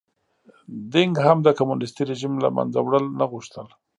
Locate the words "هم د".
1.25-1.47